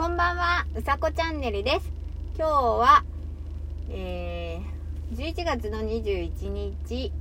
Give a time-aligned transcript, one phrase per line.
[0.00, 1.92] こんばんは、うさこチャンネルです。
[2.34, 3.04] 今日は、
[3.90, 7.12] えー、11月の21日、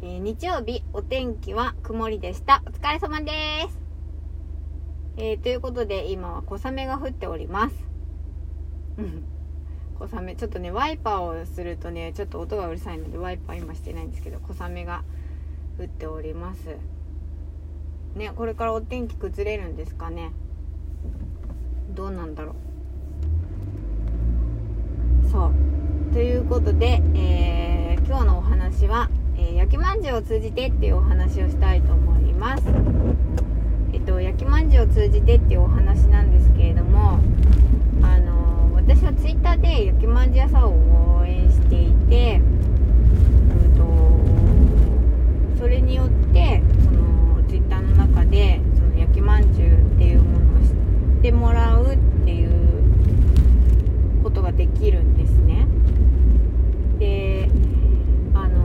[0.00, 2.62] えー、日曜日、お天気は曇りでした。
[2.68, 3.32] お疲れ様で
[3.68, 3.80] す。
[5.16, 7.74] えー、ということで、今は小雨が降っております。
[9.98, 15.02] 小雨、ちょっとね、ワイパーをするとね、ちょっと音がうるさいので、ワイパー今してないんですけど、小雨が
[15.80, 16.76] 降っております。
[18.14, 20.30] ね、これからお天気崩れるんですかね。
[21.94, 22.54] どうなんだろ
[25.24, 25.28] う。
[25.30, 25.52] そう。
[26.12, 32.64] ということで、えー、今日のお話は、えー、焼きまんじゅうを通じてっていうお話をしたいと思います。
[33.92, 37.18] えっと焼きまんじゅうを通じてっていうお話なんですけれども
[38.02, 42.42] あの私は twitter で焼きまんじゅう屋さんを応援していて、う
[43.68, 43.76] ん
[45.56, 50.74] と、それによってその twitter の中でその焼きまんじゅうっていうものを知っ
[51.22, 52.50] てもらうっていう
[54.22, 55.66] ことができるんですね
[56.98, 57.48] で
[58.34, 58.58] あの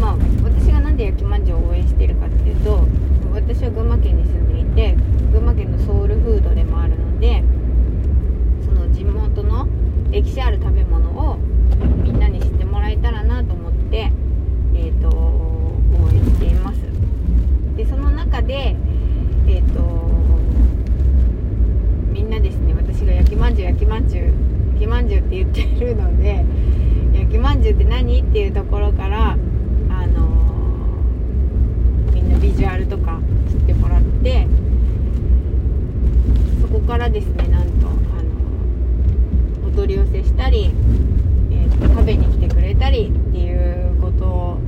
[0.00, 2.86] まあ私が何で焼きまんじゅうを応援してるかっていうと
[3.32, 4.96] 私は群馬県に住んでいて
[5.30, 7.44] 群馬県のソウルフードでもあるので
[8.64, 9.68] その地元の
[10.16, 11.36] 歴史ある食べ物を
[12.02, 14.10] みんなに知ってもらえたらなと思って、
[14.74, 16.78] えーと、応援しています。
[17.76, 18.76] でその中で
[19.46, 19.82] えっ、ー、と
[22.14, 24.24] みんなですね私が焼きまんじゅう焼きまんじゅう
[24.70, 26.46] 焼きまんじゅうって言ってるので
[27.12, 33.20] 焼きまんじゅうって何っていうところからあのー、みんなビジュアルとか
[33.50, 34.46] 知ってもらって
[36.62, 37.85] そこからですねなんと
[40.26, 40.70] したり、
[41.50, 44.58] えー、食べに来てくれたりっていうことを、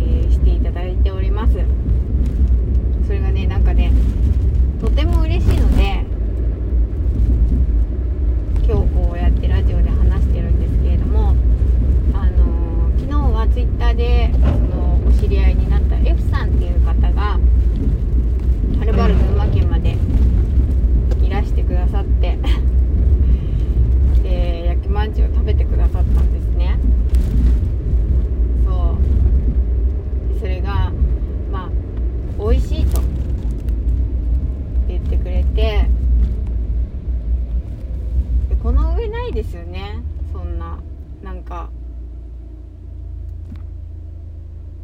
[0.00, 1.54] えー、していただいております
[3.06, 3.92] それがねなんかね
[4.80, 6.04] とても嬉しいので
[8.64, 11.34] 今日こうやってラジオで話してるんですけれども
[12.14, 17.40] あの昨日は twitter でそのお知り合いになった F さんっていう方が
[18.78, 19.96] はるばる群馬県まで
[21.26, 22.38] いらしてくださって
[24.22, 26.78] で焼きまんじゅうを食べてくださったんですね
[28.64, 28.96] そ
[30.36, 30.92] うそれが
[31.50, 31.70] まあ
[32.38, 33.00] 美味しいと
[35.08, 35.88] ってくれて
[38.50, 40.78] でこの上ないですよねそんな
[41.22, 41.70] なんか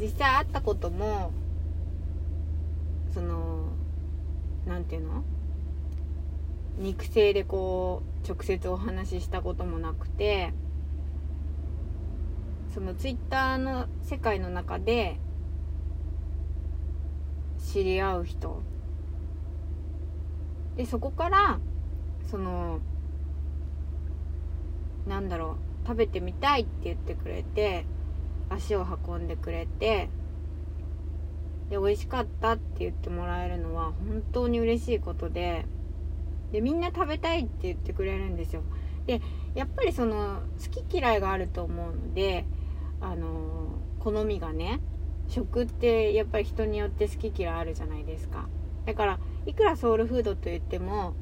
[0.00, 1.32] 実際会ったことも
[3.12, 3.66] その
[4.66, 5.24] 何て言うの？
[6.78, 10.54] 肉声でこう直接お話ししたこともなくて
[12.72, 15.18] そのツイッターの世界の中で
[17.58, 18.62] 知り合う人。
[20.76, 21.58] でそこから
[22.30, 22.78] その
[25.06, 27.84] なんだろう食べてみたいって言ってくれて
[28.50, 30.10] 足を運んでくれて
[31.70, 35.64] で美味しかったって言ってもらえるのは本当に嬉しいことで
[36.52, 38.62] でみんな食べたいって言ってくれるんですよ。
[39.06, 39.20] で
[39.54, 42.44] やっぱりその好き嫌いがあると思うので
[43.00, 44.80] あの好みがね
[45.28, 48.48] 食ってやっぱり人によって好き嫌いあるじゃないですか。
[48.84, 51.14] だからいくらソウルフードと言っても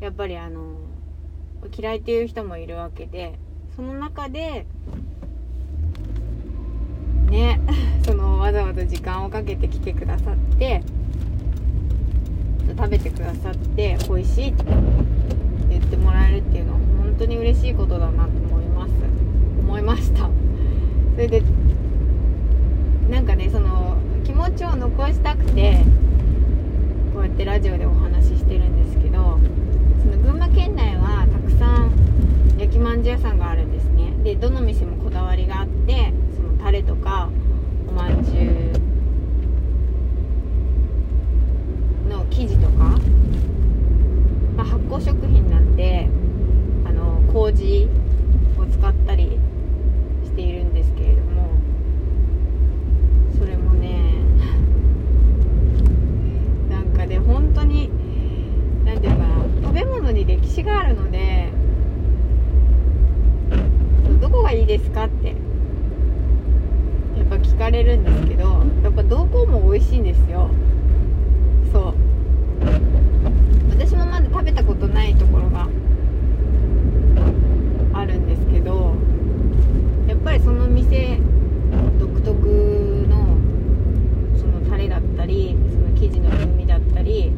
[0.00, 0.76] やっぱりあの
[1.76, 3.38] 嫌いっていう人もいるわけで
[3.76, 4.66] その中で
[7.30, 7.60] ね
[8.04, 10.82] そのわざわざ時間をかけて来てくださって
[12.76, 14.64] 食べてくださって美味しいって
[15.70, 18.92] 言ってもらえるっていうのは本当に嬉しいことだなと思います。
[19.60, 20.28] 思いました。
[21.14, 21.42] それで
[23.10, 25.80] なんかねその気持ちを残したくて
[27.12, 29.38] こうやってラジオでお話ししてるんですけど
[30.00, 31.90] その群馬県内はたくさん
[32.58, 37.28] 焼きまんじゅう屋さんがあるんですねでどの店もこだわりがあってそのタレとか
[37.88, 38.40] おまんじゅ
[42.06, 42.72] うの生地とか、
[44.56, 46.08] まあ、発酵食品なんで
[46.86, 47.88] あの麹
[48.58, 49.38] を使ったり
[50.24, 51.50] しているんですけれども
[53.38, 54.10] それもね
[57.10, 57.90] で本当に
[58.84, 61.48] 何て言うかな食べ物に歴史があるので
[64.20, 65.32] どこがいいですかってや
[67.24, 70.50] っぱ聞かれるんですけどやっぱどこも美味しいんですよ
[71.72, 71.94] そう
[73.70, 75.68] 私もまだ食べたことないところが
[77.92, 78.94] あるんですけど
[80.06, 81.18] やっぱりその店
[81.98, 82.36] 独特
[83.08, 83.36] の
[84.38, 87.32] そのタレだったりその生地の風味だったり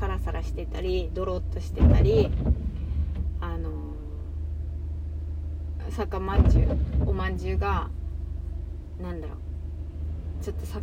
[0.00, 2.30] サラサラしてたりドロッとしてたり
[3.40, 3.70] あの
[5.90, 7.90] 酒まんじゅうおまんじゅうが
[9.02, 10.80] なんだろうちょっとさ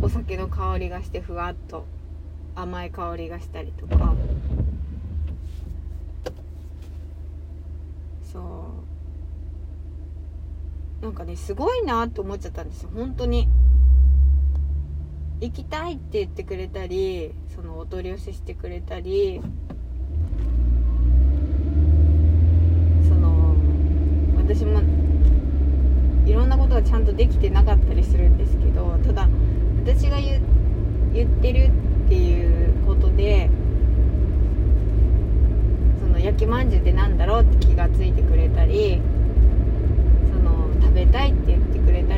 [0.00, 1.84] お酒の香りがしてふわっと
[2.54, 4.14] 甘い香りがしたりとか。
[8.32, 8.40] そ
[11.00, 11.04] う。
[11.04, 12.90] なんかねすごいなって思っちゃったんですよ。
[12.94, 13.48] 本当に。
[15.40, 19.40] 行きたいって言ってくれたりそのお取り寄せしてくれたり
[23.08, 23.54] その
[24.36, 24.82] 私も
[26.26, 29.28] いろんなことがちゃんとできてなかったりするんですけどただ
[29.84, 31.70] 私が言ってる
[32.06, 33.48] っていうことで
[36.00, 39.00] その焼きまんじゅうってなんだろうって気がついてくれたり
[40.32, 42.17] その食べたいって言ってくれた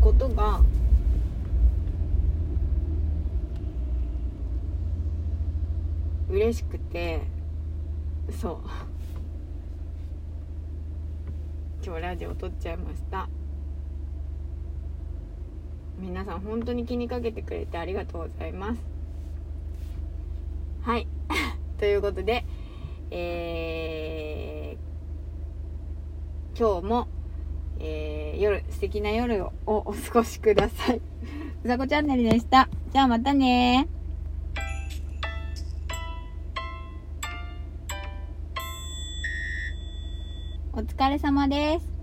[0.00, 0.60] ことが
[6.30, 7.20] 嬉しくて
[8.30, 8.58] そう。
[11.84, 13.28] 今日ラジオ撮っちゃいました。
[15.98, 18.80] 皆さん本当に気にかけてくれてありがとうございます。
[20.82, 21.08] はい。
[21.78, 22.44] ということで
[23.12, 27.08] えー、今日も、
[27.80, 31.00] えー、夜素敵な夜をお過ごしください。
[31.64, 32.68] うさこチャンネルでした。
[32.92, 33.88] じゃあまたね。
[40.72, 41.99] お疲れ様です。